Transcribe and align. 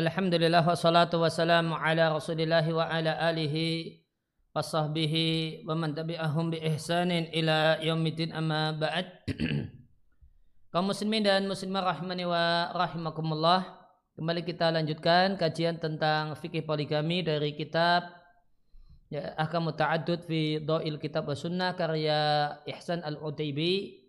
Alhamdulillah 0.00 0.64
wassalatu 0.64 1.20
wassalamu 1.20 1.76
ala 1.76 2.08
rasulillah 2.08 2.64
wa 2.72 2.88
ala 2.88 3.20
alihi 3.20 4.00
wa 4.56 4.64
sahbihi 4.64 5.60
wa 5.68 5.76
man 5.76 5.92
tabi'ahum 5.92 6.56
bi 6.56 6.58
ihsanin 6.72 7.28
ila 7.36 7.76
yaumiddin 7.84 8.32
amma 8.32 8.72
ba'd. 8.72 9.28
Kaum 10.72 10.88
muslimin 10.88 11.20
dan 11.20 11.44
muslimah 11.44 11.84
rahimani 11.84 12.24
wa 12.24 12.72
rahimakumullah 12.72 13.76
kembali 14.16 14.40
kita 14.48 14.72
lanjutkan 14.72 15.36
kajian 15.36 15.76
tentang 15.76 16.32
fikih 16.32 16.64
poligami 16.64 17.20
dari 17.20 17.52
kitab 17.52 18.08
ya, 19.12 19.36
Ahkam 19.36 19.68
Ta'addud 19.68 20.24
fi 20.24 20.64
Do'il 20.64 20.96
Kitab 20.96 21.28
wa 21.28 21.36
Sunnah 21.36 21.76
karya 21.76 22.56
Ihsan 22.64 23.04
Al-Utaibi 23.04 24.00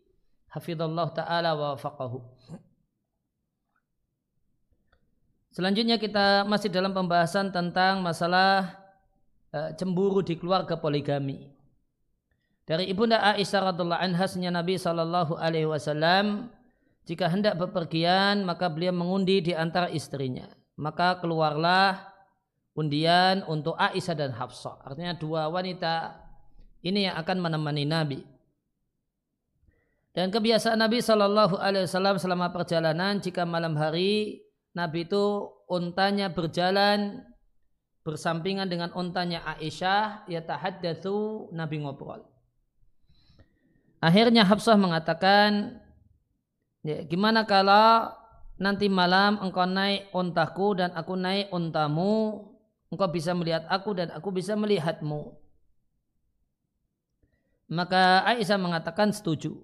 hafizallahu 0.55 1.11
taala 1.11 1.51
wa 1.51 1.75
faqahu 1.75 2.23
Selanjutnya 5.51 5.99
kita 5.99 6.47
masih 6.47 6.71
dalam 6.71 6.95
pembahasan 6.95 7.51
tentang 7.51 7.99
masalah 7.99 8.71
uh, 9.51 9.75
cemburu 9.75 10.23
di 10.23 10.39
keluarga 10.39 10.79
poligami. 10.79 11.51
Dari 12.63 12.87
ibunda 12.87 13.19
Aisyah 13.19 13.75
radhiallahu 13.75 13.99
anha 13.99 14.25
Nabi 14.47 14.79
Shallallahu 14.79 15.35
alaihi 15.35 15.67
wasallam 15.67 16.47
jika 17.03 17.27
hendak 17.27 17.59
bepergian 17.59 18.47
maka 18.47 18.71
beliau 18.71 18.95
mengundi 18.95 19.43
di 19.43 19.51
antara 19.51 19.91
istrinya. 19.91 20.47
Maka 20.79 21.19
keluarlah 21.19 21.99
undian 22.71 23.43
untuk 23.43 23.75
Aisyah 23.75 24.15
dan 24.15 24.31
Hafsah. 24.31 24.79
Artinya 24.87 25.19
dua 25.19 25.51
wanita 25.51 26.15
ini 26.79 27.11
yang 27.11 27.19
akan 27.19 27.37
menemani 27.43 27.83
Nabi. 27.83 28.23
Dan 30.15 30.31
kebiasaan 30.31 30.79
Nabi 30.79 31.03
Shallallahu 31.03 31.59
Alaihi 31.59 31.87
Wasallam 31.87 32.19
selama 32.19 32.51
perjalanan 32.51 33.19
jika 33.19 33.47
malam 33.47 33.75
hari 33.79 34.43
Nabi 34.71 35.03
itu 35.03 35.51
untanya 35.67 36.31
berjalan 36.31 37.27
bersampingan 38.01 38.65
dengan 38.71 38.89
untanya 38.97 39.43
Aisyah 39.45 40.25
ya 40.25 40.41
tahaddatsu 40.41 41.49
Nabi 41.53 41.83
ngobrol. 41.83 42.25
Akhirnya 44.01 44.41
Hafsah 44.47 44.79
mengatakan 44.79 45.77
ya, 46.81 47.05
gimana 47.05 47.45
kalau 47.45 48.09
nanti 48.57 48.89
malam 48.89 49.37
engkau 49.37 49.69
naik 49.69 50.09
untaku 50.15 50.81
dan 50.81 50.89
aku 50.97 51.13
naik 51.13 51.53
untamu 51.53 52.49
engkau 52.89 53.09
bisa 53.13 53.37
melihat 53.37 53.69
aku 53.69 53.93
dan 53.93 54.09
aku 54.09 54.33
bisa 54.33 54.57
melihatmu. 54.57 55.37
Maka 57.71 58.25
Aisyah 58.27 58.59
mengatakan 58.59 59.13
setuju. 59.13 59.55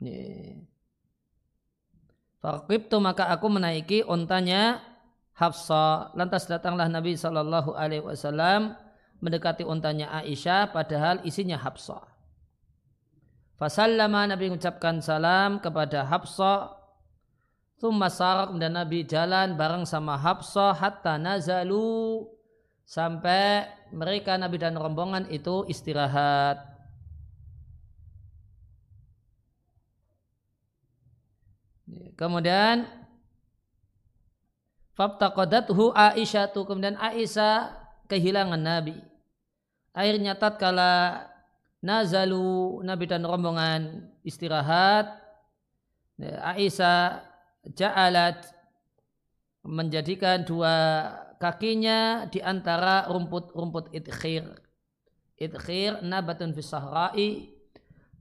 Yeah. 0.00 0.71
Fakibtu 2.42 2.98
maka 2.98 3.30
aku 3.30 3.46
menaiki 3.46 4.02
ontanya 4.02 4.82
Hafsa. 5.38 6.10
Lantas 6.18 6.50
datanglah 6.50 6.90
Nabi 6.90 7.14
Shallallahu 7.14 7.78
Alaihi 7.78 8.02
Wasallam 8.02 8.74
mendekati 9.22 9.62
ontanya 9.62 10.10
Aisyah, 10.10 10.74
padahal 10.74 11.22
isinya 11.22 11.54
Hafsa. 11.54 12.02
Fasallama 13.62 14.26
Nabi 14.26 14.50
mengucapkan 14.50 14.98
salam 14.98 15.62
kepada 15.62 16.02
Hafsa. 16.02 16.82
Thumma 17.78 18.10
sarak 18.10 18.58
dan 18.58 18.74
Nabi 18.74 19.06
jalan 19.06 19.54
bareng 19.54 19.86
sama 19.86 20.18
Hafsa 20.18 20.74
hatta 20.74 21.18
nazalu 21.18 22.26
sampai 22.82 23.70
mereka 23.94 24.34
Nabi 24.34 24.58
dan 24.58 24.74
rombongan 24.74 25.30
itu 25.30 25.62
istirahat. 25.70 26.71
Kemudian 32.16 32.88
Fabtaqadathu 34.92 35.96
Aisyah 35.96 36.52
tu 36.52 36.68
kemudian 36.68 37.00
Aisyah 37.00 37.72
kehilangan 38.12 38.60
Nabi. 38.60 38.96
Akhirnya 39.96 40.36
tatkala 40.36 41.26
nazalu 41.80 42.80
Nabi 42.84 43.04
dan 43.08 43.24
rombongan 43.24 44.08
istirahat 44.20 45.16
Aisyah 46.20 47.24
ja'alat 47.72 48.52
menjadikan 49.64 50.44
dua 50.44 50.74
kakinya 51.40 52.28
di 52.30 52.38
antara 52.38 53.08
rumput-rumput 53.10 53.90
idkhir. 53.90 54.46
Idkhir 55.40 56.04
nabatun 56.06 56.54
fi 56.54 56.62
sahra'i 56.62 57.30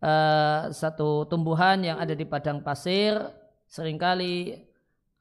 uh, 0.01 0.73
satu 0.73 1.29
tumbuhan 1.29 1.85
yang 1.85 2.01
ada 2.01 2.17
di 2.17 2.25
padang 2.25 2.65
pasir 2.65 3.13
sering 3.71 3.95
kali 3.95 4.67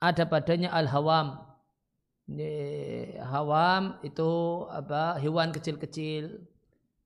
ada 0.02 0.26
padanya 0.26 0.74
al-hawam. 0.74 1.38
Hawam 3.30 4.02
itu 4.02 4.30
apa 4.70 5.18
hewan 5.22 5.54
kecil-kecil, 5.54 6.42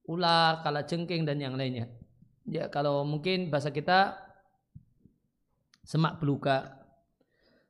ular, 0.09 0.65
kala 0.65 0.89
jengking 0.89 1.29
dan 1.29 1.41
yang 1.41 1.57
lainnya. 1.57 1.93
Ya 2.49 2.69
kalau 2.73 3.05
mungkin 3.05 3.53
bahasa 3.53 3.69
kita 3.69 4.17
semak 5.85 6.17
beluga. 6.21 6.81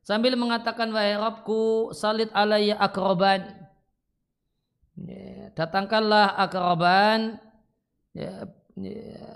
Sambil 0.03 0.38
mengatakan 0.38 0.91
wahai 0.94 1.19
Rabbku 1.19 1.91
salit 1.94 2.31
alaiya 2.35 2.79
akroban. 2.79 3.47
Ya, 4.94 5.50
datangkanlah 5.55 6.35
akroban. 6.38 7.38
Ya, 8.15 8.47
ya, 8.79 9.27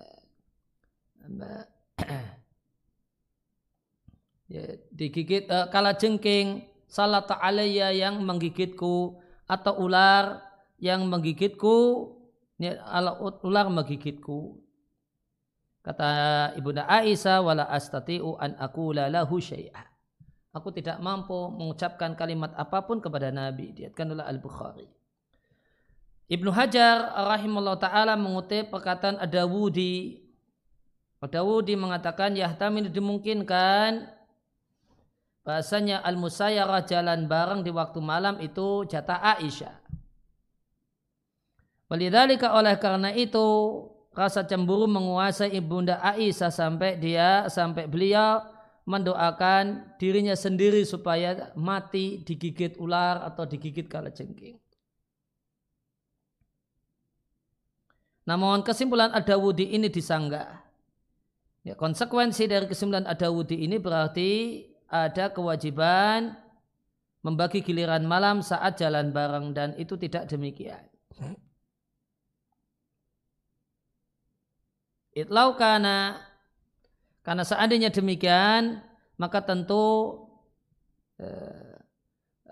ya, 4.49 4.65
digigit 4.91 5.47
uh, 5.53 5.69
kala 5.69 5.95
jengking 5.95 6.65
salah 6.89 7.23
ta'alaya 7.23 7.93
yang 7.93 8.25
menggigitku 8.25 9.21
atau 9.45 9.75
ular 9.77 10.41
yang 10.81 11.05
menggigitku 11.05 11.77
ya, 12.59 12.81
ular 13.45 13.69
menggigitku. 13.69 14.59
Kata 15.85 16.09
ibunda 16.59 16.85
Aisyah 16.85 17.41
wala 17.41 17.65
astati'u 17.71 18.37
an 18.37 18.59
aqula 18.61 19.09
lahu 19.09 19.41
syai'a. 19.41 19.89
Aku 20.53 20.75
tidak 20.75 20.99
mampu 20.99 21.37
mengucapkan 21.55 22.17
kalimat 22.19 22.51
apa 22.57 22.83
pun 22.83 22.99
kepada 22.99 23.31
Nabi 23.31 23.73
diatkan 23.73 24.11
Al-Bukhari. 24.17 24.89
Ibnu 26.29 26.53
Hajar 26.53 27.09
rahimahullah 27.15 27.81
ta'ala 27.81 28.13
mengutip 28.21 28.69
perkataan 28.69 29.17
Adawudi 29.17 30.29
Adawudi 31.25 31.75
mengatakan 31.75 32.37
yahtamil 32.37 32.93
dimungkinkan 32.93 34.18
bahasanya 35.49 36.05
al-musayyarah 36.05 36.85
jalan 36.85 37.25
bareng 37.25 37.65
di 37.65 37.73
waktu 37.73 38.05
malam 38.05 38.37
itu 38.45 38.85
jatah 38.85 39.17
Aisyah. 39.41 39.81
Walidhalika 41.89 42.53
oleh 42.53 42.77
karena 42.77 43.17
itu 43.17 43.41
rasa 44.13 44.45
cemburu 44.45 44.85
menguasai 44.85 45.57
ibunda 45.57 46.05
Aisyah 46.05 46.53
sampai 46.53 47.01
dia 47.01 47.49
sampai 47.49 47.89
beliau 47.89 48.45
mendoakan 48.85 49.97
dirinya 49.97 50.37
sendiri 50.37 50.85
supaya 50.85 51.49
mati 51.57 52.21
digigit 52.21 52.77
ular 52.77 53.25
atau 53.25 53.49
digigit 53.49 53.89
kalajengking. 53.89 54.61
Namun 58.29 58.61
kesimpulan 58.61 59.17
Adawudi 59.17 59.73
ini 59.73 59.89
disanggah. 59.89 60.61
Ya, 61.65 61.73
konsekuensi 61.73 62.45
dari 62.45 62.69
kesimpulan 62.69 63.09
Adawudi 63.09 63.65
ini 63.65 63.81
berarti 63.81 64.68
ada 64.89 65.29
kewajiban 65.29 66.33
membagi 67.21 67.61
giliran 67.61 68.09
malam 68.09 68.41
saat 68.41 68.81
jalan 68.81 69.13
bareng 69.13 69.53
dan 69.53 69.77
itu 69.77 70.01
tidak 70.01 70.25
demikian. 70.33 70.81
Itlau 75.13 75.59
karena 75.59 76.17
karena 77.27 77.45
seandainya 77.45 77.91
demikian 77.93 78.81
maka 79.19 79.43
tentu 79.43 80.15
eh, 81.19 81.77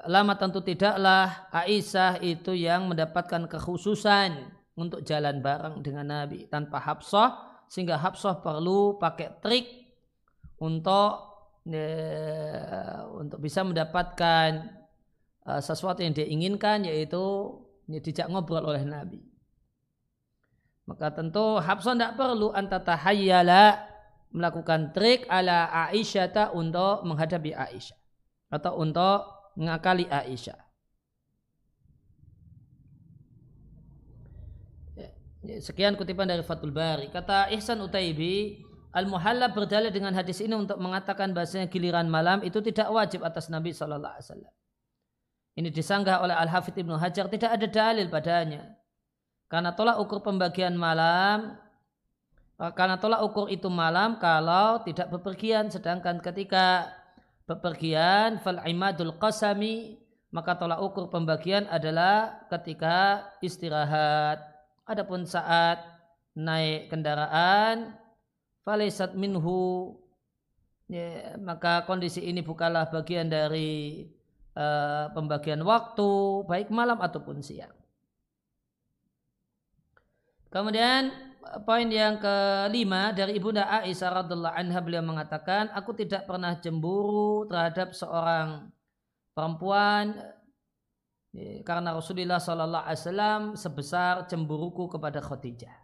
lama 0.05 0.35
tentu 0.35 0.61
tidaklah 0.61 1.49
Aisyah 1.55 2.21
itu 2.21 2.53
yang 2.53 2.91
mendapatkan 2.91 3.49
kekhususan 3.49 4.51
untuk 4.77 5.01
jalan 5.07 5.41
bareng 5.41 5.81
dengan 5.81 6.11
Nabi 6.11 6.51
tanpa 6.51 6.83
Habsah 6.83 7.65
sehingga 7.71 7.97
Habsah 7.97 8.45
perlu 8.45 8.99
pakai 8.99 9.41
trik 9.41 9.67
untuk 10.59 11.36
untuk 13.19 13.43
bisa 13.43 13.67
mendapatkan 13.67 14.71
uh, 15.43 15.59
sesuatu 15.59 15.99
yang 15.99 16.15
dia 16.15 16.27
inginkan 16.27 16.87
yaitu 16.87 17.59
ya, 17.91 17.99
dijak 17.99 18.31
ngobrol 18.31 18.63
oleh 18.63 18.87
Nabi. 18.87 19.19
Maka 20.87 21.11
tentu 21.11 21.59
Habsah 21.59 21.99
tidak 21.99 22.15
perlu 22.15 22.55
antatahayyala 22.55 23.83
melakukan 24.31 24.95
trik 24.95 25.27
ala 25.27 25.67
Aisyah 25.91 26.55
untuk 26.55 27.03
menghadapi 27.03 27.51
Aisyah 27.51 27.99
atau 28.55 28.79
untuk 28.79 29.27
mengakali 29.59 30.07
Aisyah. 30.07 30.61
Ya, 34.95 35.09
ya, 35.43 35.57
sekian 35.59 35.99
kutipan 35.99 36.31
dari 36.31 36.47
Fatul 36.47 36.71
Bari. 36.71 37.11
Kata 37.11 37.51
Ihsan 37.51 37.83
Utaibi, 37.83 38.63
Al-Muhallab 38.97 39.53
berdalil 39.53 39.93
dengan 39.93 40.17
hadis 40.17 40.41
ini 40.41 40.57
untuk 40.57 40.81
mengatakan 40.81 41.37
bahasanya 41.37 41.69
giliran 41.69 42.09
malam 42.09 42.41
itu 42.41 42.65
tidak 42.65 42.89
wajib 42.89 43.21
atas 43.29 43.53
Nabi 43.53 43.77
Shallallahu 43.77 44.09
Alaihi 44.17 44.25
Wasallam. 44.25 44.55
Ini 45.57 45.69
disanggah 45.69 46.25
oleh 46.25 46.33
Al-Hafidh 46.33 46.81
Ibnu 46.81 46.97
Hajar 46.97 47.29
tidak 47.29 47.61
ada 47.61 47.67
dalil 47.69 48.09
padanya. 48.09 48.73
Karena 49.53 49.77
tolak 49.77 50.01
ukur 50.01 50.25
pembagian 50.25 50.73
malam 50.81 51.61
karena 52.57 52.97
tolak 52.97 53.21
ukur 53.21 53.53
itu 53.53 53.69
malam 53.69 54.17
kalau 54.17 54.81
tidak 54.81 55.13
bepergian 55.13 55.69
sedangkan 55.69 56.25
ketika 56.25 56.89
bepergian 57.45 58.41
fal 58.41 58.65
imadul 58.65 59.13
qasami 59.21 60.01
maka 60.33 60.57
tolak 60.57 60.81
ukur 60.81 61.13
pembagian 61.13 61.69
adalah 61.69 62.49
ketika 62.49 63.29
istirahat 63.45 64.41
adapun 64.89 65.29
saat 65.29 65.85
naik 66.33 66.89
kendaraan 66.89 67.93
falaisat 68.67 69.15
minhu 69.15 69.95
ya, 70.91 71.39
maka 71.39 71.87
kondisi 71.87 72.19
ini 72.27 72.43
bukanlah 72.43 72.91
bagian 72.91 73.31
dari 73.31 74.03
uh, 74.59 75.07
pembagian 75.15 75.63
waktu 75.63 76.43
baik 76.51 76.75
malam 76.75 76.99
ataupun 76.99 77.47
siang. 77.47 77.71
Kemudian 80.51 81.15
poin 81.63 81.87
yang 81.87 82.19
kelima 82.19 83.15
dari 83.15 83.39
ibunda 83.39 83.71
Aisyah 83.71 84.27
radhiallahu 84.27 84.57
anha 84.57 84.81
beliau 84.83 85.07
mengatakan 85.07 85.71
aku 85.71 85.95
tidak 85.95 86.27
pernah 86.27 86.59
cemburu 86.59 87.47
terhadap 87.47 87.95
seorang 87.95 88.75
perempuan 89.31 90.17
ya, 91.31 91.63
karena 91.63 91.95
Rasulullah 91.95 92.43
Shallallahu 92.43 92.83
Alaihi 92.83 92.99
Wasallam 92.99 93.43
sebesar 93.55 94.27
cemburuku 94.27 94.91
kepada 94.91 95.23
Khadijah. 95.23 95.77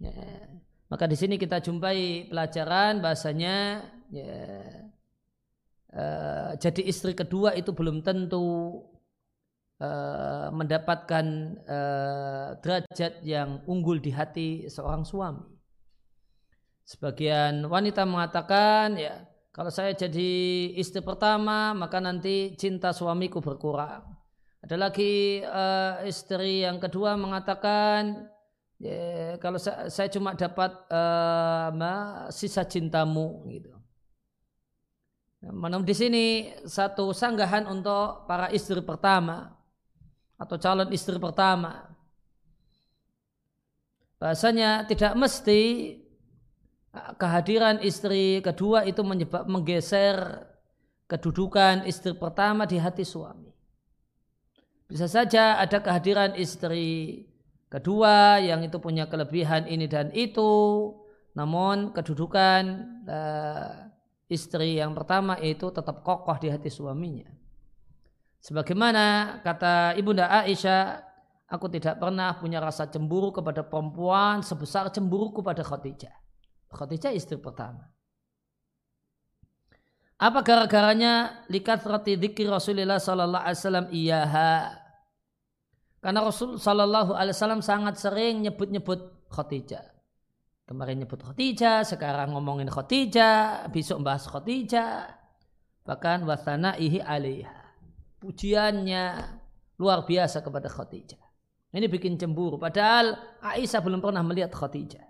Ya, 0.00 0.14
maka 0.96 1.12
di 1.12 1.12
sini 1.12 1.36
kita 1.36 1.60
jumpai 1.60 2.24
pelajaran 2.32 3.04
bahasanya 3.04 3.84
ya, 4.08 4.48
uh, 5.92 6.56
jadi 6.56 6.88
istri 6.88 7.12
kedua 7.12 7.52
itu 7.52 7.76
belum 7.76 8.00
tentu 8.00 8.80
uh, 9.76 10.48
mendapatkan 10.56 11.26
uh, 11.68 12.56
derajat 12.64 13.20
yang 13.28 13.60
unggul 13.68 14.00
di 14.00 14.08
hati 14.08 14.72
seorang 14.72 15.04
suami. 15.04 15.44
Sebagian 16.88 17.68
wanita 17.68 18.08
mengatakan 18.08 18.96
ya 18.96 19.20
kalau 19.52 19.68
saya 19.68 19.92
jadi 19.92 20.32
istri 20.80 21.04
pertama 21.04 21.76
maka 21.76 22.00
nanti 22.00 22.56
cinta 22.56 22.96
suamiku 22.96 23.44
berkurang. 23.44 24.16
Ada 24.64 24.80
lagi 24.80 25.44
uh, 25.44 26.00
istri 26.08 26.64
yang 26.64 26.80
kedua 26.80 27.20
mengatakan 27.20 28.32
ya, 28.80 29.36
kalau 29.40 29.56
saya, 29.60 29.88
saya 29.88 30.08
cuma 30.12 30.36
dapat 30.36 30.72
uh, 30.90 32.28
sisa 32.32 32.64
cintamu 32.64 33.44
gitu. 33.52 33.72
Namun 35.46 35.86
di 35.86 35.94
sini 35.94 36.24
satu 36.64 37.14
sanggahan 37.14 37.70
untuk 37.70 38.26
para 38.26 38.50
istri 38.50 38.82
pertama 38.82 39.54
atau 40.36 40.56
calon 40.58 40.90
istri 40.90 41.16
pertama. 41.22 41.92
Bahasanya 44.16 44.88
tidak 44.88 45.12
mesti 45.14 45.60
uh, 46.96 47.12
kehadiran 47.20 47.78
istri 47.84 48.40
kedua 48.40 48.88
itu 48.88 49.04
menyebab 49.04 49.44
menggeser 49.44 50.48
kedudukan 51.06 51.86
istri 51.86 52.16
pertama 52.16 52.66
di 52.66 52.80
hati 52.80 53.06
suami. 53.06 53.54
Bisa 54.86 55.10
saja 55.10 55.58
ada 55.58 55.82
kehadiran 55.82 56.34
istri 56.38 57.22
Kedua, 57.76 58.40
yang 58.40 58.64
itu 58.64 58.80
punya 58.80 59.04
kelebihan 59.04 59.68
ini 59.68 59.84
dan 59.84 60.08
itu, 60.16 60.48
namun 61.36 61.92
kedudukan 61.92 62.64
uh, 63.04 63.92
istri 64.32 64.80
yang 64.80 64.96
pertama 64.96 65.36
itu 65.44 65.68
tetap 65.68 66.00
kokoh 66.00 66.40
di 66.40 66.48
hati 66.48 66.72
suaminya. 66.72 67.28
Sebagaimana 68.40 69.38
kata 69.44 69.92
Ibunda 69.92 70.24
Aisyah, 70.24 71.04
aku 71.52 71.68
tidak 71.68 72.00
pernah 72.00 72.32
punya 72.40 72.64
rasa 72.64 72.88
cemburu 72.88 73.28
kepada 73.28 73.60
perempuan 73.60 74.40
sebesar 74.40 74.88
cemburu 74.88 75.36
kepada 75.36 75.60
Khadijah. 75.60 76.16
Khadijah 76.72 77.12
istri 77.12 77.36
pertama. 77.36 77.92
Apa 80.16 80.40
gara-garanya 80.40 81.44
likat 81.52 81.84
roti 81.84 82.16
dikir 82.16 82.48
Rasulullah 82.48 82.96
sallallahu 82.96 83.44
alaihi 83.44 83.60
wasallam 83.60 83.86
iyaha 83.92 84.50
karena 86.06 86.22
Rasul 86.22 86.54
Shallallahu 86.54 87.18
Alaihi 87.18 87.34
Wasallam 87.34 87.66
sangat 87.66 87.98
sering 87.98 88.46
nyebut-nyebut 88.46 89.26
Khadijah. 89.26 89.90
Kemarin 90.62 91.02
nyebut 91.02 91.18
Khadijah, 91.18 91.82
sekarang 91.82 92.30
ngomongin 92.30 92.70
Khadijah, 92.70 93.66
besok 93.74 94.06
bahas 94.06 94.22
Khadijah. 94.30 95.10
Bahkan 95.82 96.22
wasana 96.22 96.78
ihi 96.78 97.02
alaiha. 97.02 97.74
Pujiannya 98.22 99.34
luar 99.82 100.06
biasa 100.06 100.46
kepada 100.46 100.70
Khadijah. 100.70 101.18
Ini 101.74 101.90
bikin 101.90 102.14
cemburu. 102.14 102.54
Padahal 102.54 103.18
Aisyah 103.42 103.82
belum 103.82 103.98
pernah 103.98 104.22
melihat 104.22 104.54
Khadijah. 104.54 105.02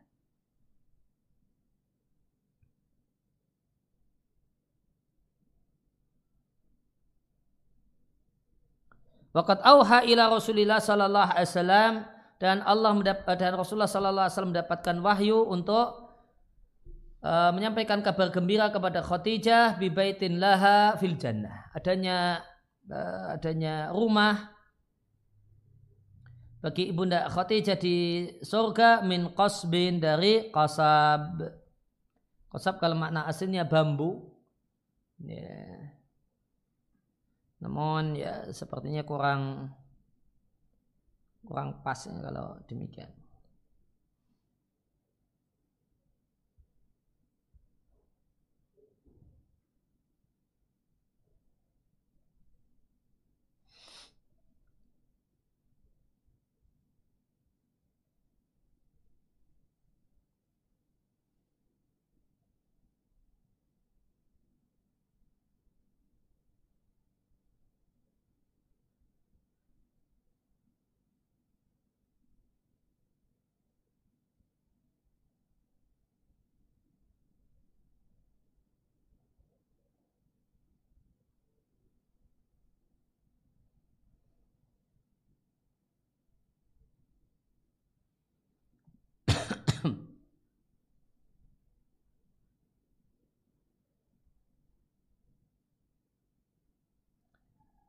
Waqat 9.36 9.60
auha 9.68 10.00
ila 10.08 10.32
Rasulillah 10.32 10.80
sallallahu 10.80 11.28
alaihi 11.28 11.52
wasallam 11.52 11.92
dan 12.40 12.64
Allah 12.64 12.96
dan 13.36 13.52
Rasulullah 13.52 13.84
sallallahu 13.84 14.24
alaihi 14.24 14.32
wasallam 14.32 14.52
mendapatkan 14.56 14.96
wahyu 15.04 15.44
untuk 15.44 16.08
uh, 17.20 17.52
menyampaikan 17.52 18.00
kabar 18.00 18.32
gembira 18.32 18.72
kepada 18.72 19.04
Khadijah 19.04 19.76
bi 19.76 19.92
baitin 19.92 20.40
laha 20.40 20.96
fil 20.96 21.20
jannah. 21.20 21.68
Adanya 21.76 22.40
uh, 22.88 23.36
adanya 23.36 23.92
rumah 23.92 24.56
bagi 26.64 26.88
ibunda 26.88 27.28
Khadijah 27.28 27.76
di 27.76 28.24
surga 28.40 29.04
min 29.04 29.36
qasbin 29.36 30.00
dari 30.00 30.48
qasab. 30.48 31.44
Qasab 32.48 32.80
kalau 32.80 32.96
makna 32.96 33.28
aslinya 33.28 33.68
bambu. 33.68 34.32
Yeah. 35.20 35.95
Namun 37.62 38.18
ya 38.20 38.48
sepertinya 38.52 39.02
kurang 39.06 39.72
kurang 41.46 41.80
pas 41.80 41.96
ya 42.04 42.20
kalau 42.20 42.58
demikian. 42.66 43.08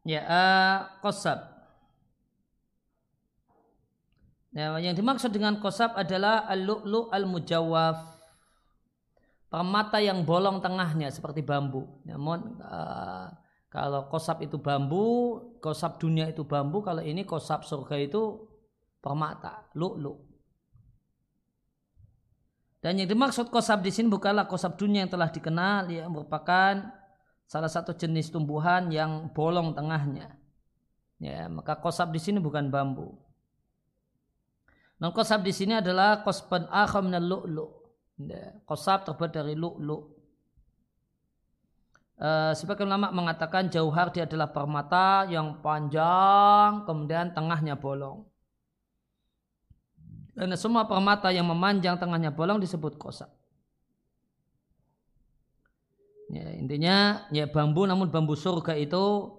Ya, 0.08 0.24
uh, 0.24 0.78
kosab. 1.04 1.44
Ya, 4.56 4.72
yang 4.80 4.96
dimaksud 4.96 5.36
dengan 5.36 5.60
kosab 5.60 6.00
adalah 6.00 6.48
al-lu'lu 6.48 7.12
al-mujawaf. 7.12 8.16
Permata 9.52 10.00
yang 10.00 10.24
bolong 10.24 10.64
tengahnya 10.64 11.12
seperti 11.12 11.44
bambu. 11.44 11.84
Namun 12.08 12.56
uh, 12.64 13.36
kalau 13.68 14.08
kosab 14.08 14.40
itu 14.40 14.56
bambu, 14.56 15.44
kosab 15.60 16.00
dunia 16.00 16.32
itu 16.32 16.48
bambu, 16.48 16.80
kalau 16.80 17.04
ini 17.04 17.28
kosab 17.28 17.68
surga 17.68 18.00
itu 18.00 18.48
permata, 19.04 19.68
lu'lu. 19.76 20.16
Dan 22.80 23.04
yang 23.04 23.12
dimaksud 23.12 23.52
kosab 23.52 23.84
di 23.84 23.92
sini 23.92 24.08
bukanlah 24.08 24.48
kosab 24.48 24.80
dunia 24.80 25.04
yang 25.04 25.12
telah 25.12 25.28
dikenal, 25.28 25.92
yang 25.92 26.08
merupakan 26.16 26.97
salah 27.48 27.72
satu 27.72 27.96
jenis 27.96 28.30
tumbuhan 28.30 28.92
yang 28.92 29.32
bolong 29.32 29.72
tengahnya. 29.72 30.36
Ya, 31.18 31.50
maka 31.50 31.80
kosab 31.80 32.14
di 32.14 32.22
sini 32.22 32.38
bukan 32.38 32.70
bambu. 32.70 33.18
Non 35.02 35.16
kosab 35.16 35.42
di 35.42 35.54
sini 35.56 35.78
adalah 35.78 36.22
kosban 36.22 36.68
akham 36.70 37.10
lu'lu. 37.10 37.66
Kosab 38.68 39.08
terbuat 39.08 39.32
dari 39.34 39.56
lu'lu'. 39.58 40.14
Uh, 42.18 42.50
sebagian 42.58 42.90
ulama 42.90 43.14
mengatakan 43.14 43.70
jauhar 43.70 44.10
dia 44.10 44.26
adalah 44.26 44.50
permata 44.50 45.30
yang 45.30 45.62
panjang 45.62 46.82
kemudian 46.90 47.30
tengahnya 47.30 47.78
bolong. 47.78 48.26
Karena 50.34 50.58
semua 50.58 50.90
permata 50.90 51.30
yang 51.30 51.46
memanjang 51.46 52.02
tengahnya 52.02 52.34
bolong 52.34 52.58
disebut 52.58 52.98
kosak. 52.98 53.30
Ya, 56.38 56.54
intinya 56.54 57.26
ya 57.34 57.50
bambu 57.50 57.90
namun 57.90 58.14
bambu 58.14 58.38
surga 58.38 58.78
itu 58.78 59.34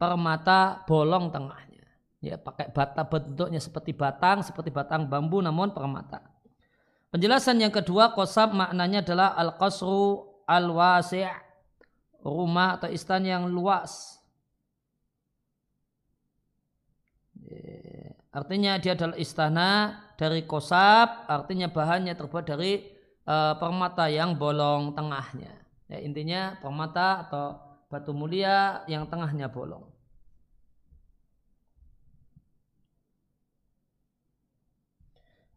permata 0.00 0.80
bolong 0.88 1.28
tengahnya. 1.28 1.84
Ya 2.24 2.40
pakai 2.40 2.72
bata 2.72 3.04
bentuknya 3.04 3.60
seperti 3.60 3.92
batang, 3.92 4.40
seperti 4.40 4.72
batang 4.72 5.04
bambu 5.04 5.44
namun 5.44 5.76
permata. 5.76 6.24
Penjelasan 7.12 7.60
yang 7.60 7.74
kedua 7.74 8.16
kosab 8.16 8.56
maknanya 8.56 9.04
adalah 9.04 9.36
al-qasru 9.36 10.24
al-wasi' 10.48 11.28
rumah 12.24 12.80
atau 12.80 12.88
istana 12.88 13.36
yang 13.36 13.44
luas. 13.52 14.16
Artinya 18.30 18.78
dia 18.78 18.94
adalah 18.94 19.18
istana 19.18 19.70
dari 20.14 20.46
kosab, 20.46 21.26
artinya 21.26 21.66
bahannya 21.66 22.14
terbuat 22.14 22.46
dari 22.46 22.78
uh, 23.26 23.58
permata 23.58 24.06
yang 24.06 24.38
bolong 24.38 24.94
tengahnya. 24.94 25.59
Ya, 25.90 25.98
intinya 25.98 26.54
permata 26.62 27.26
atau 27.26 27.58
batu 27.90 28.14
mulia 28.14 28.86
yang 28.86 29.10
tengahnya 29.10 29.50
bolong. 29.50 29.90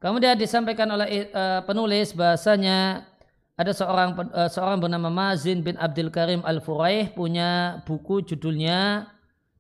Kemudian 0.02 0.36
disampaikan 0.36 0.90
oleh 0.90 1.30
uh, 1.32 1.62
penulis 1.64 2.12
bahasanya 2.12 3.08
ada 3.54 3.72
seorang 3.72 4.18
uh, 4.34 4.50
seorang 4.50 4.82
bernama 4.82 5.08
Mazin 5.08 5.62
bin 5.62 5.78
Abdul 5.78 6.10
Karim 6.10 6.42
Al-Furaih 6.44 7.14
punya 7.14 7.80
buku 7.86 8.26
judulnya 8.26 9.08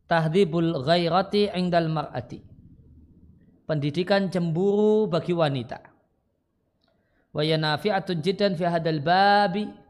Tahdhibul 0.09 0.83
Ghairati 0.83 1.53
Indal 1.53 1.87
Mar'ati. 1.87 2.41
Pendidikan 3.69 4.27
cemburu 4.27 5.07
bagi 5.07 5.31
wanita. 5.31 5.79
Wa 7.31 7.45
yanafi'atun 7.45 8.19
jiddan 8.19 8.57
fi 8.59 8.67
hadal 8.67 8.99
babi. 8.99 9.82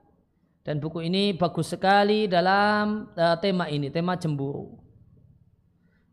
Dan 0.63 0.79
buku 0.79 1.03
ini 1.03 1.35
bagus 1.35 1.75
sekali 1.75 2.25
dalam 2.31 3.11
uh, 3.19 3.35
tema 3.43 3.67
ini, 3.67 3.91
tema 3.91 4.15
cemburu. 4.15 4.79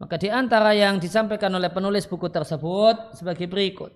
Maka 0.03 0.19
di 0.19 0.27
antara 0.27 0.75
yang 0.75 0.99
disampaikan 0.99 1.55
oleh 1.55 1.71
penulis 1.71 2.09
buku 2.11 2.27
tersebut 2.27 3.15
sebagai 3.15 3.47
berikut. 3.47 3.95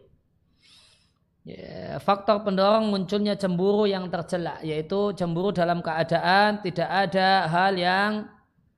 Ya, 1.44 2.00
faktor 2.00 2.40
pendorong 2.40 2.88
munculnya 2.88 3.37
cemburu 3.37 3.84
yang 3.84 4.08
tercela 4.08 4.56
yaitu 4.64 5.12
cemburu 5.12 5.52
dalam 5.52 5.84
keadaan 5.84 6.64
tidak 6.64 6.88
ada 6.88 7.44
hal 7.52 7.76
yang 7.76 8.32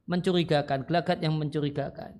mencurigakan, 0.06 0.82
gelagat 0.86 1.22
yang 1.22 1.38
mencurigakan. 1.38 2.18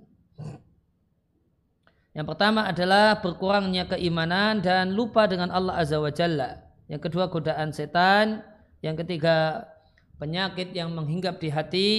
Yang 2.14 2.26
pertama 2.32 2.66
adalah 2.66 3.18
berkurangnya 3.18 3.90
keimanan 3.90 4.62
dan 4.62 4.94
lupa 4.94 5.26
dengan 5.26 5.50
Allah 5.50 5.82
Azza 5.82 5.98
wa 5.98 6.10
Jalla. 6.14 6.62
Yang 6.86 7.10
kedua 7.10 7.26
godaan 7.26 7.74
setan. 7.74 8.55
Yang 8.86 9.02
ketiga 9.02 9.66
penyakit 10.22 10.70
yang 10.70 10.94
menghinggap 10.94 11.42
di 11.42 11.48
hati. 11.50 11.92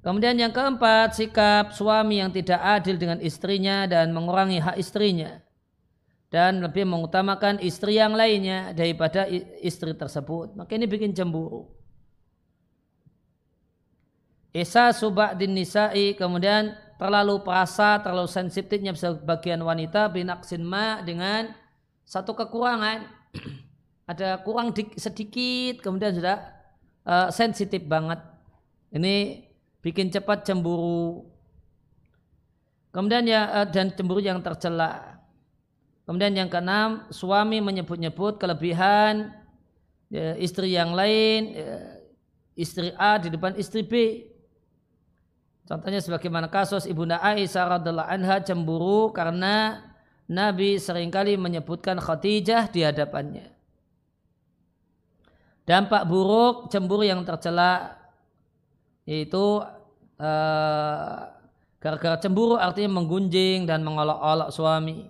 Kemudian 0.00 0.40
yang 0.40 0.54
keempat 0.54 1.20
sikap 1.20 1.76
suami 1.76 2.24
yang 2.24 2.32
tidak 2.32 2.56
adil 2.56 2.96
dengan 2.96 3.20
istrinya 3.20 3.84
dan 3.84 4.08
mengurangi 4.16 4.56
hak 4.56 4.80
istrinya 4.80 5.42
dan 6.32 6.64
lebih 6.64 6.88
mengutamakan 6.88 7.60
istri 7.60 8.00
yang 8.00 8.16
lainnya 8.16 8.72
daripada 8.72 9.28
istri 9.60 9.92
tersebut. 9.92 10.56
Maka 10.56 10.76
ini 10.76 10.88
bikin 10.88 11.12
cemburu. 11.12 11.68
Isa 14.52 14.96
din 15.36 15.52
nisa'i 15.52 16.16
kemudian 16.16 16.72
terlalu 16.96 17.44
perasa, 17.44 18.00
terlalu 18.00 18.32
sensitifnya 18.32 18.96
sebagian 18.96 19.60
wanita 19.60 20.08
binaksin 20.08 20.64
ma 20.64 21.04
dengan 21.04 21.52
satu 22.08 22.32
kekurangan. 22.32 23.04
Ada 24.08 24.40
kurang 24.40 24.72
sedikit 24.96 25.84
kemudian 25.84 26.16
sudah 26.16 26.40
uh, 27.04 27.28
sensitif 27.28 27.84
banget. 27.84 28.18
Ini 28.88 29.44
bikin 29.84 30.08
cepat 30.08 30.48
cemburu. 30.48 31.28
Kemudian 32.88 33.28
ya 33.28 33.62
uh, 33.62 33.66
dan 33.68 33.92
cemburu 33.92 34.24
yang 34.24 34.40
tercela 34.40 35.18
Kemudian 36.08 36.32
yang 36.32 36.48
keenam, 36.48 37.04
suami 37.12 37.60
menyebut-nyebut 37.60 38.40
kelebihan 38.40 39.28
ya, 40.08 40.40
istri 40.40 40.72
yang 40.72 40.96
lain, 40.96 41.52
ya, 41.52 42.00
istri 42.56 42.96
A 42.96 43.20
di 43.20 43.28
depan 43.28 43.52
istri 43.60 43.84
B. 43.84 44.24
Contohnya 45.68 46.00
sebagaimana 46.00 46.48
kasus 46.48 46.88
Ibunda 46.88 47.20
Aisyah 47.20 47.76
radhiallahu 47.76 48.08
anha 48.08 48.40
cemburu 48.40 49.12
karena 49.12 49.84
Nabi 50.24 50.80
sering 50.80 51.12
kali 51.12 51.36
menyebutkan 51.36 52.00
Khadijah 52.00 52.72
di 52.72 52.88
hadapannya. 52.88 53.52
Dampak 55.68 56.08
buruk 56.08 56.72
cemburu 56.72 57.04
yang 57.04 57.28
tercela 57.28 58.00
yaitu 59.04 59.60
uh, 60.16 61.16
gara-gara 61.76 62.16
cemburu 62.16 62.56
artinya 62.56 62.96
menggunjing 63.00 63.68
dan 63.68 63.84
mengolok-olok 63.84 64.48
suami. 64.48 65.04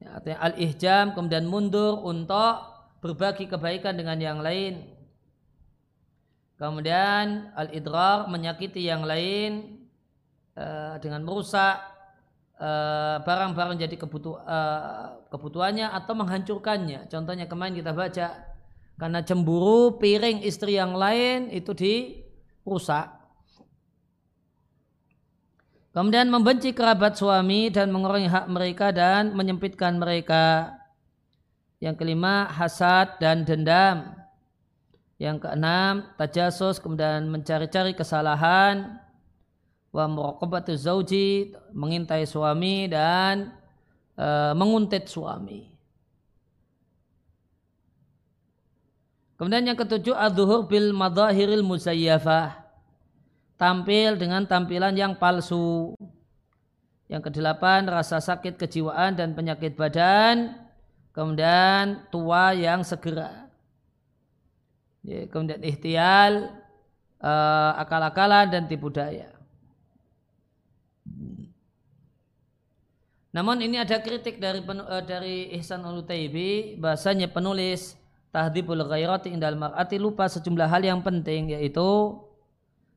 Ya, 0.00 0.16
artinya 0.16 0.38
al-ihjam 0.44 1.04
kemudian 1.16 1.48
mundur 1.48 2.04
untuk 2.04 2.68
berbagi 3.00 3.48
kebaikan 3.48 3.96
dengan 3.96 4.20
yang 4.20 4.44
lain. 4.44 4.84
Kemudian 6.60 7.56
al-idrar 7.56 8.28
menyakiti 8.28 8.84
yang 8.84 9.08
lain 9.08 9.80
uh, 10.60 11.00
dengan 11.00 11.24
merusak 11.24 11.80
eh, 12.60 13.16
barang-barang 13.24 13.80
uh, 13.80 13.82
jadi 13.88 13.96
kebutuh, 13.96 14.36
uh, 14.44 15.24
kebutuhannya 15.32 15.88
atau 15.88 16.12
menghancurkannya. 16.12 17.08
Contohnya 17.08 17.48
kemarin 17.48 17.72
kita 17.72 17.96
baca 17.96 18.49
karena 19.00 19.24
cemburu 19.24 19.96
piring 19.96 20.44
istri 20.44 20.76
yang 20.76 20.92
lain 20.92 21.48
itu 21.48 21.72
dirusak. 21.72 23.08
Kemudian 25.96 26.28
membenci 26.28 26.76
kerabat 26.76 27.16
suami 27.16 27.72
dan 27.72 27.88
mengurangi 27.88 28.28
hak 28.28 28.46
mereka 28.52 28.92
dan 28.92 29.32
menyempitkan 29.32 29.96
mereka. 29.96 30.76
Yang 31.80 31.96
kelima, 32.04 32.44
hasad 32.52 33.16
dan 33.18 33.48
dendam. 33.48 34.20
Yang 35.16 35.48
keenam, 35.48 36.04
tajasus 36.20 36.76
kemudian 36.76 37.24
mencari-cari 37.32 37.96
kesalahan. 37.96 39.00
Wa 39.90 40.06
muraqabatu 40.06 40.76
zauji, 40.76 41.56
mengintai 41.72 42.28
suami 42.28 42.84
dan 42.86 43.50
e, 44.14 44.54
menguntit 44.54 45.08
suami. 45.08 45.79
Kemudian 49.40 49.72
yang 49.72 49.78
ketujuh, 49.80 50.12
adzuhur 50.12 50.68
bil 50.68 50.92
madahiril 50.92 51.64
muzayyafah 51.64 52.60
tampil 53.56 54.20
dengan 54.20 54.44
tampilan 54.44 54.92
yang 54.92 55.16
palsu. 55.16 55.96
Yang 57.08 57.32
kedelapan, 57.32 57.88
rasa 57.88 58.20
sakit 58.20 58.60
kejiwaan 58.60 59.16
dan 59.16 59.32
penyakit 59.32 59.76
badan. 59.76 60.60
Kemudian 61.16 62.04
tua 62.12 62.52
yang 62.52 62.80
segera. 62.84 63.48
Ya, 65.00 65.24
kemudian 65.28 65.64
ikhtial, 65.64 66.52
uh, 67.20 67.72
akal-akalan 67.80 68.48
dan 68.48 68.68
tipu 68.68 68.88
daya. 68.88 69.32
Namun 73.32 73.64
ini 73.64 73.80
ada 73.80 74.00
kritik 74.04 74.36
dari 74.36 74.60
uh, 74.64 75.00
dari 75.00 75.48
Ihsan 75.56 75.80
Ulutaibi 75.80 76.76
bahasanya 76.76 77.32
penulis 77.32 77.99
Tahdibul 78.30 78.86
Ghairati 78.86 79.34
Indal 79.34 79.58
Mar'ati 79.58 79.98
lupa 79.98 80.30
sejumlah 80.30 80.70
hal 80.70 80.86
yang 80.86 81.02
penting 81.02 81.50
yaitu 81.50 82.14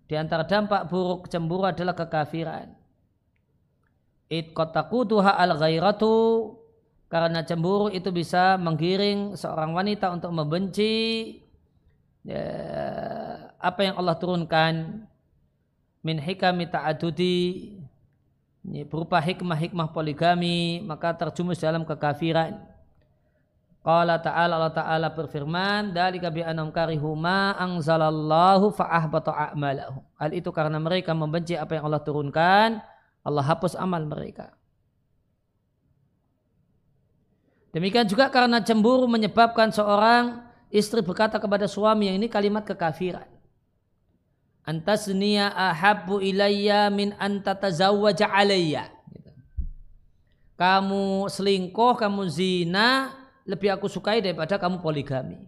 di 0.05 0.13
antara 0.13 0.45
dampak 0.45 0.85
buruk 0.93 1.25
cemburu 1.25 1.65
adalah 1.65 1.97
kekafiran. 1.97 2.69
Itqatakutuha 4.29 5.33
al 5.37 5.57
ghairatu 5.57 6.13
karena 7.09 7.41
cemburu 7.45 7.89
itu 7.89 8.09
bisa 8.09 8.57
menggiring 8.57 9.37
seorang 9.37 9.73
wanita 9.73 10.09
untuk 10.09 10.33
membenci 10.33 10.93
ya, 12.25 12.45
apa 13.57 13.79
yang 13.85 13.95
Allah 13.97 14.17
turunkan 14.17 15.05
min 16.01 16.17
hikami 16.17 16.65
ta'adudi 16.69 17.37
berupa 18.89 19.21
hikmah-hikmah 19.21 19.93
poligami 19.93 20.81
maka 20.81 21.13
terjumus 21.13 21.61
dalam 21.61 21.85
kekafiran 21.85 22.72
Qala 23.83 24.15
ta'ala 24.15 24.55
Allah 24.55 24.71
ta'ala 24.71 25.07
berfirman 25.11 25.91
dalika 25.91 26.31
bi 26.31 26.39
anam 26.39 26.71
karihu 26.71 27.19
ma 27.19 27.51
anzalallahu 27.59 28.71
fa 28.71 28.87
ahbata 28.87 29.35
a'malahu. 29.35 29.99
Hal 30.15 30.31
itu 30.31 30.47
karena 30.55 30.79
mereka 30.79 31.11
membenci 31.11 31.59
apa 31.59 31.75
yang 31.75 31.91
Allah 31.91 31.99
turunkan, 31.99 32.79
Allah 33.27 33.43
hapus 33.43 33.75
amal 33.75 34.07
mereka. 34.07 34.55
Demikian 37.75 38.07
juga 38.07 38.31
karena 38.31 38.63
cemburu 38.63 39.03
menyebabkan 39.03 39.75
seorang 39.75 40.47
istri 40.71 41.03
berkata 41.03 41.35
kepada 41.35 41.67
suami 41.67 42.07
yang 42.07 42.23
ini 42.23 42.31
kalimat 42.31 42.63
kekafiran. 42.63 43.27
Antasniya 44.63 45.51
ahabbu 45.51 46.23
ilayya 46.23 46.87
min 46.87 47.11
antatazawwaja 47.19 48.31
alayya. 48.31 48.87
Kamu 50.55 51.27
selingkuh, 51.27 51.99
kamu 51.99 52.21
zina, 52.31 53.11
lebih 53.43 53.75
aku 53.75 53.91
sukai 53.91 54.23
daripada 54.23 54.55
kamu 54.55 54.79
poligami. 54.79 55.39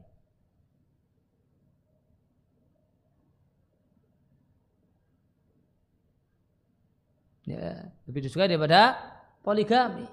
Ya, 7.46 7.94
lebih 8.10 8.26
disukai 8.26 8.50
daripada 8.50 8.98
poligami. 9.46 10.10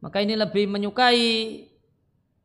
Maka 0.00 0.24
ini 0.24 0.34
lebih 0.34 0.66
menyukai 0.66 1.68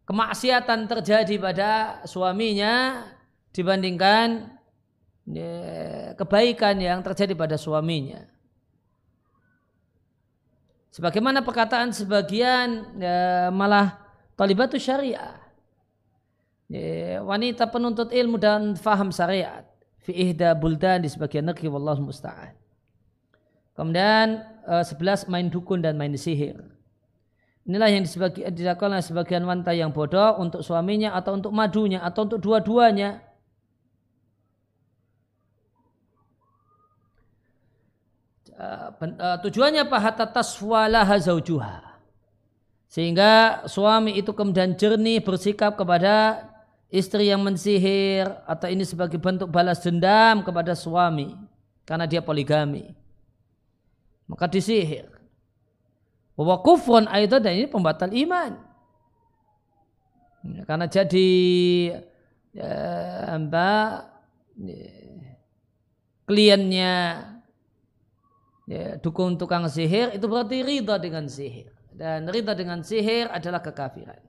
kemaksiatan 0.03 0.85
terjadi 0.85 1.35
pada 1.39 1.71
suaminya 2.03 3.07
dibandingkan 3.55 4.51
ya, 5.25 6.13
kebaikan 6.19 6.75
yang 6.77 6.99
terjadi 7.01 7.33
pada 7.33 7.55
suaminya. 7.55 8.36
Sebagaimana 10.97 11.45
perkataan 11.45 11.93
sebagian 11.93 12.97
ya, 12.97 13.53
malah 13.53 14.01
talibatu 14.33 14.81
syariah. 14.81 15.37
Ya, 16.73 17.21
wanita 17.21 17.69
penuntut 17.69 18.09
ilmu 18.09 18.41
dan 18.41 18.73
faham 18.73 19.13
syariat. 19.13 19.61
Fi 20.01 20.09
ihda 20.09 20.57
buldan 20.57 21.05
di 21.05 21.09
sebagian 21.13 21.45
negeri 21.45 21.69
wallahu 21.69 22.09
musta'an. 22.09 22.57
Kemudian 23.77 24.41
eh, 24.65 24.83
sebelas 24.89 25.29
main 25.29 25.53
dukun 25.53 25.85
dan 25.85 26.01
main 26.01 26.17
sihir. 26.17 26.65
Inilah 27.69 27.93
yang 27.93 28.01
dilakukan 28.57 28.97
oleh 28.97 29.05
sebagian 29.05 29.45
wanita 29.45 29.77
yang 29.77 29.93
bodoh 29.93 30.41
untuk 30.41 30.65
suaminya 30.65 31.13
atau 31.13 31.37
untuk 31.37 31.53
madunya 31.53 32.01
atau 32.01 32.25
untuk 32.25 32.41
dua-duanya. 32.41 33.21
Uh, 38.57 38.89
uh, 38.89 39.37
tujuannya 39.45 39.85
apa? 39.85 39.97
Hatta 40.01 40.25
taswalaha 40.25 41.13
zaujuha. 41.21 41.85
Sehingga 42.89 43.61
suami 43.69 44.17
itu 44.17 44.33
kemudian 44.33 44.73
jernih 44.73 45.21
bersikap 45.21 45.77
kepada 45.77 46.47
istri 46.89 47.29
yang 47.29 47.45
mensihir 47.45 48.25
atau 48.49 48.65
ini 48.65 48.81
sebagai 48.81 49.21
bentuk 49.21 49.53
balas 49.53 49.83
dendam 49.83 50.41
kepada 50.41 50.73
suami 50.73 51.37
karena 51.85 52.09
dia 52.09 52.25
poligami. 52.25 52.97
Maka 54.25 54.49
disihir. 54.49 55.05
Bahwa 56.33 56.57
kufron 56.65 57.05
itu 57.13 57.37
dan 57.37 57.53
ini 57.53 57.69
pembatal 57.69 58.09
iman. 58.09 58.57
Ya, 60.47 60.61
karena 60.63 60.85
jadi 60.87 61.29
ya, 62.55 63.35
mbak 63.35 63.91
ya, 64.63 64.89
kliennya 66.23 66.93
ya, 68.67 68.99
dukung 68.99 69.39
tukang 69.39 69.65
sihir 69.71 70.13
itu 70.13 70.27
berarti 70.27 70.61
ridha 70.61 70.99
dengan 70.99 71.25
sihir 71.25 71.71
dan 71.97 72.29
ridha 72.29 72.53
dengan 72.53 72.85
sihir 72.85 73.31
adalah 73.33 73.63
kekafiran. 73.63 74.21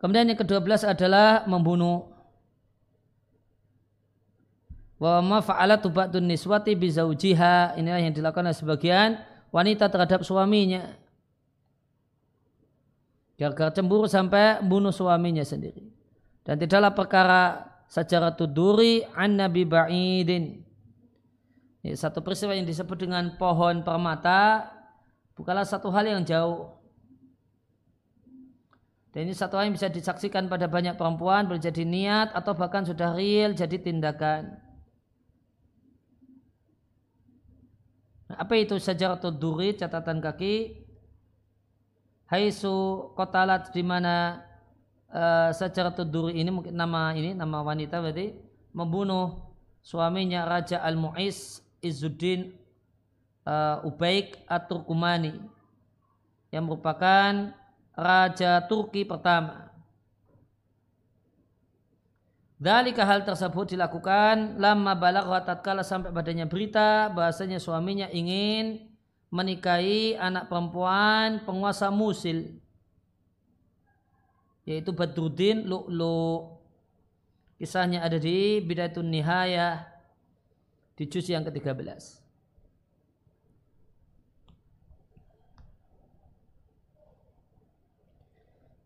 Kemudian 0.00 0.32
yang 0.32 0.40
kedua 0.40 0.64
belas 0.64 0.80
adalah 0.80 1.44
membunuh. 1.44 2.08
Wa 4.96 5.20
ma 5.20 5.44
fa'alatu 5.44 5.92
ba'dun 5.92 6.24
niswati 6.24 6.72
bizaujiha. 6.72 7.76
Inilah 7.76 8.00
yang 8.00 8.16
dilakukan 8.16 8.48
oleh 8.48 8.56
sebagian 8.56 9.20
wanita 9.52 9.92
terhadap 9.92 10.24
suaminya. 10.24 10.96
Gara-gara 13.36 13.76
cemburu 13.76 14.08
sampai 14.08 14.64
bunuh 14.64 14.92
suaminya 14.92 15.44
sendiri. 15.44 15.92
Dan 16.48 16.56
tidaklah 16.56 16.96
perkara 16.96 17.42
secara 17.84 18.32
tuduri 18.32 19.04
an 19.12 19.36
Nabi 19.36 19.68
Ba'idin. 19.68 20.64
Ini 21.80 21.96
satu 21.96 22.20
peristiwa 22.20 22.52
yang 22.52 22.68
disebut 22.68 23.00
dengan 23.00 23.40
pohon 23.40 23.80
permata 23.80 24.68
bukanlah 25.32 25.64
satu 25.64 25.88
hal 25.88 26.04
yang 26.04 26.22
jauh. 26.28 26.76
Dan 29.10 29.26
ini 29.26 29.34
satu 29.34 29.56
hal 29.58 29.66
yang 29.66 29.74
bisa 29.74 29.88
disaksikan 29.88 30.46
pada 30.46 30.68
banyak 30.70 30.94
perempuan 30.94 31.48
berjadi 31.48 31.82
niat 31.82 32.30
atau 32.36 32.52
bahkan 32.54 32.84
sudah 32.84 33.16
real 33.16 33.56
jadi 33.56 33.80
tindakan. 33.80 34.60
Apa 38.30 38.54
itu 38.54 38.78
atau 38.78 39.30
duri 39.34 39.74
catatan 39.74 40.22
kaki? 40.22 40.86
Haisu 42.30 43.10
kotalat 43.18 43.74
di 43.74 43.82
mana 43.82 44.46
uh, 45.10 45.50
atau 45.50 46.06
duri 46.06 46.38
ini 46.38 46.50
mungkin 46.54 46.78
nama 46.78 47.10
ini 47.18 47.34
nama 47.34 47.58
wanita 47.66 47.98
berarti 47.98 48.30
membunuh 48.70 49.50
suaminya 49.82 50.46
Raja 50.46 50.78
Al 50.78 50.94
Muiz 50.94 51.58
Izzuddin 51.80 52.54
uh, 53.44 53.84
Ubaik 53.84 54.40
At-Turkumani 54.46 55.36
yang 56.52 56.68
merupakan 56.68 57.52
raja 57.96 58.60
Turki 58.68 59.04
pertama. 59.04 59.70
Dalika 62.60 63.08
hal 63.08 63.24
tersebut 63.24 63.72
dilakukan 63.72 64.60
lama 64.60 64.92
balagha 64.92 65.48
tatkala 65.48 65.80
sampai 65.80 66.12
padanya 66.12 66.44
berita 66.44 67.08
bahasanya 67.08 67.56
suaminya 67.56 68.12
ingin 68.12 68.84
menikahi 69.32 70.20
anak 70.20 70.52
perempuan 70.52 71.40
penguasa 71.48 71.88
Musil 71.88 72.60
yaitu 74.68 74.92
Badruddin 74.92 75.64
Lu'lu. 75.64 76.52
Kisahnya 77.56 78.04
ada 78.04 78.16
di 78.20 78.60
Bidatun 78.60 79.08
Nihayah 79.08 79.89
di 81.00 81.08
juz 81.08 81.24
yang 81.32 81.40
ke-13. 81.48 81.80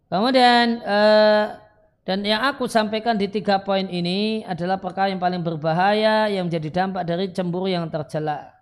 Kemudian 0.07 0.79
uh, 0.87 1.59
dan 2.07 2.23
yang 2.23 2.47
aku 2.47 2.71
sampaikan 2.71 3.19
di 3.19 3.27
tiga 3.27 3.59
poin 3.67 3.91
ini 3.91 4.47
adalah 4.47 4.79
perkara 4.79 5.11
yang 5.11 5.19
paling 5.19 5.43
berbahaya 5.43 6.31
yang 6.31 6.47
menjadi 6.47 6.71
dampak 6.71 7.03
dari 7.03 7.35
cemburu 7.35 7.67
yang 7.67 7.91
tercela. 7.91 8.55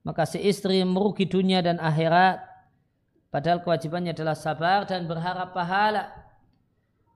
Maka 0.00 0.24
si 0.24 0.40
istri 0.40 0.80
merugi 0.80 1.28
dunia 1.28 1.60
dan 1.60 1.76
akhirat. 1.76 2.40
Padahal 3.28 3.60
kewajibannya 3.60 4.16
adalah 4.16 4.32
sabar 4.32 4.88
dan 4.88 5.04
berharap 5.04 5.52
pahala. 5.52 6.08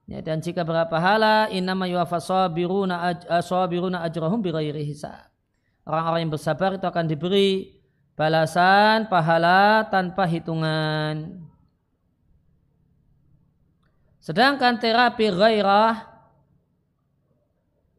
Ya, 0.05 0.20
dan 0.20 0.44
jika 0.44 0.61
berharap 0.61 0.92
pahala, 0.92 1.48
innama 1.48 1.88
yuwafa 1.88 2.20
sabiruna 2.20 3.16
sabiruna 3.40 4.05
ajrahum 4.05 4.44
bighairi 4.44 4.85
hisab. 4.85 5.34
Orang-orang 5.85 6.25
yang 6.25 6.33
bersabar 6.33 6.81
itu 6.81 6.87
akan 6.88 7.05
diberi 7.05 7.77
balasan 8.16 9.05
pahala 9.12 9.85
tanpa 9.92 10.25
hitungan. 10.25 11.44
Sedangkan 14.25 14.81
terapi 14.81 15.29
gairah 15.29 16.09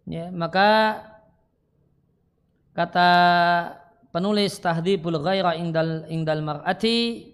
ya, 0.10 0.34
maka 0.34 0.98
kata 2.74 3.12
penulis 4.10 4.58
tahdibul 4.58 5.21
gairah 5.21 5.54
ingdal 5.54 6.10
ingdal 6.10 6.41
mar'ati 6.41 7.30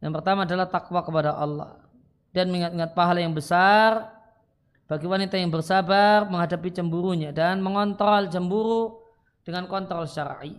yang 0.00 0.16
pertama 0.16 0.48
adalah 0.48 0.64
takwa 0.64 1.04
kepada 1.04 1.36
Allah 1.36 1.76
dan 2.32 2.48
mengingat-ingat 2.48 2.96
pahala 2.96 3.20
yang 3.20 3.36
besar 3.36 4.08
bagi 4.88 5.04
wanita 5.04 5.36
yang 5.36 5.52
bersabar 5.52 6.24
menghadapi 6.24 6.72
cemburunya 6.72 7.28
dan 7.28 7.60
mengontrol 7.60 8.32
cemburu 8.32 9.03
dengan 9.44 9.68
kontrol 9.68 10.08
syar'i. 10.08 10.56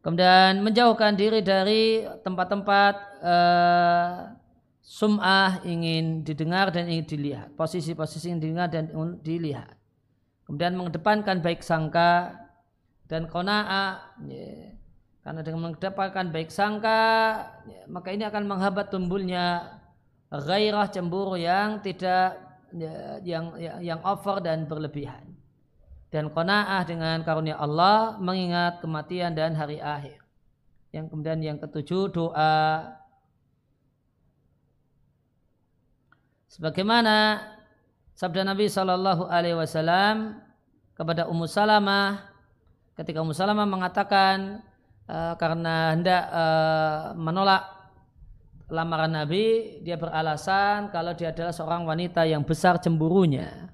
Kemudian 0.00 0.64
menjauhkan 0.64 1.12
diri 1.12 1.44
dari 1.44 2.08
tempat-tempat 2.24 2.94
uh, 3.20 4.32
sum'ah 4.80 5.60
ingin 5.68 6.24
didengar 6.24 6.72
dan 6.72 6.88
ingin 6.88 7.04
dilihat. 7.04 7.48
Posisi-posisi 7.52 8.32
yang 8.32 8.40
didengar 8.40 8.72
dan 8.72 8.88
dilihat. 9.20 9.76
Kemudian 10.48 10.72
mengedepankan 10.72 11.44
baik 11.44 11.60
sangka 11.60 12.32
dan 13.12 13.28
kona'ah. 13.28 14.16
Ya. 14.24 14.72
Karena 15.20 15.44
dengan 15.44 15.68
mengedepankan 15.68 16.32
baik 16.32 16.48
sangka, 16.48 17.02
ya, 17.68 17.84
maka 17.92 18.08
ini 18.08 18.24
akan 18.24 18.48
menghambat 18.48 18.88
tumbuhnya 18.88 19.78
gairah 20.32 20.88
cemburu 20.88 21.36
yang 21.36 21.84
tidak 21.84 22.40
ya, 22.72 23.20
yang, 23.20 23.52
yang 23.60 23.78
yang 23.84 24.00
over 24.00 24.40
dan 24.40 24.64
berlebihan. 24.64 25.29
Dan 26.10 26.34
kona'ah 26.34 26.82
dengan 26.82 27.22
karunia 27.22 27.54
Allah 27.54 28.18
mengingat 28.18 28.82
kematian 28.82 29.30
dan 29.30 29.54
hari 29.54 29.78
akhir. 29.78 30.18
Yang 30.90 31.14
kemudian 31.14 31.38
yang 31.38 31.58
ketujuh 31.62 32.10
doa 32.10 32.82
sebagaimana 36.50 37.46
sabda 38.18 38.42
Nabi 38.42 38.66
Shallallahu 38.66 39.30
Alaihi 39.30 39.54
Wasallam 39.54 40.42
kepada 40.98 41.30
Ummu 41.30 41.46
Salamah 41.46 42.26
ketika 42.98 43.22
Ummu 43.22 43.30
Salamah 43.30 43.70
mengatakan 43.70 44.66
uh, 45.06 45.38
karena 45.38 45.94
hendak 45.94 46.22
uh, 46.28 47.00
menolak 47.14 47.64
lamaran 48.66 49.14
Nabi 49.14 49.78
dia 49.86 49.94
beralasan 49.94 50.90
kalau 50.90 51.14
dia 51.14 51.30
adalah 51.30 51.54
seorang 51.54 51.86
wanita 51.86 52.26
yang 52.26 52.42
besar 52.42 52.82
cemburunya. 52.82 53.69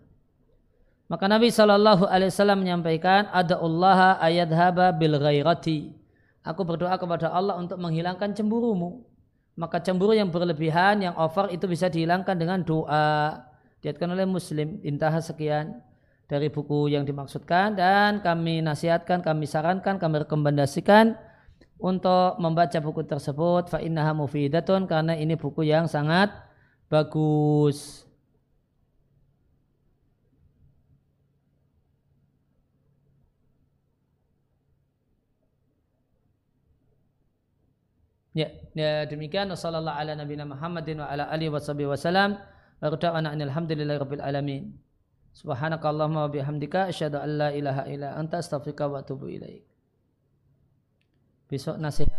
Maka 1.06 1.30
Nabi 1.30 1.54
Shallallahu 1.54 2.10
Alaihi 2.10 2.34
Wasallam 2.34 2.66
menyampaikan 2.66 3.30
ada 3.30 3.62
Allah 3.62 4.18
ayat 4.18 4.50
haba 4.50 4.90
bil 4.90 5.14
ghairati. 5.14 5.94
Aku 6.42 6.66
berdoa 6.66 6.94
kepada 6.98 7.30
Allah 7.30 7.58
untuk 7.58 7.78
menghilangkan 7.78 8.34
cemburumu. 8.34 9.06
Maka 9.56 9.80
cemburu 9.80 10.12
yang 10.12 10.28
berlebihan, 10.28 11.00
yang 11.00 11.14
over 11.16 11.48
itu 11.48 11.64
bisa 11.64 11.88
dihilangkan 11.88 12.36
dengan 12.36 12.60
doa. 12.60 13.40
Diatkan 13.80 14.10
oleh 14.12 14.26
Muslim. 14.26 14.82
Intah 14.82 15.14
sekian 15.22 15.78
dari 16.26 16.50
buku 16.50 16.90
yang 16.90 17.06
dimaksudkan 17.06 17.78
dan 17.78 18.18
kami 18.18 18.58
nasihatkan, 18.62 19.22
kami 19.22 19.46
sarankan, 19.46 19.96
kami 20.02 20.26
rekomendasikan 20.26 21.14
untuk 21.78 22.34
membaca 22.42 22.78
buku 22.82 23.06
tersebut 23.06 23.70
fa 23.70 23.78
innaha 23.78 24.10
mufidatun 24.10 24.90
karena 24.90 25.14
ini 25.14 25.38
buku 25.38 25.66
yang 25.66 25.86
sangat 25.86 26.34
bagus. 26.90 28.05
Ya, 38.36 38.52
ya 38.76 39.08
demikian 39.08 39.48
sallallahu 39.48 39.96
ala 39.96 40.12
nabiyina 40.12 40.44
Muhammadin 40.44 41.00
wa 41.00 41.08
ala 41.08 41.24
alihi 41.32 41.48
wasallam 41.48 42.36
wa 42.36 42.86
rada'ana 42.92 43.32
alhamdulillahi 43.32 43.96
rabbil 43.96 44.20
alamin. 44.20 44.76
Subhanakallahumma 45.32 46.28
wa 46.28 46.30
bihamdika 46.32 46.92
asyhadu 46.92 47.16
an 47.16 47.30
la 47.40 47.48
ilaha 47.56 47.88
illa 47.88 48.12
anta 48.12 48.44
astaghfiruka 48.44 48.92
wa 48.92 49.00
atubu 49.00 49.32
ilaik. 49.32 49.64
Besok 51.48 51.80
nasihat 51.80 52.12